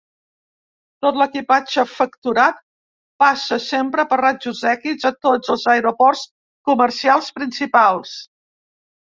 [1.05, 2.57] Tot l'equipatge facturat
[3.25, 6.25] passa sempre per rajos X a tots els aeroports
[6.73, 8.19] comercials principals.